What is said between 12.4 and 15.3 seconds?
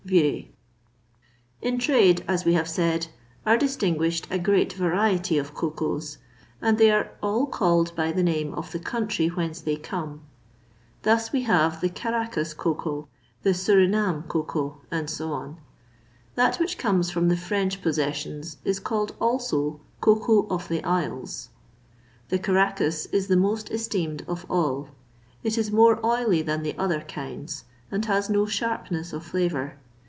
cocoa, the Surinam cocoa, &c.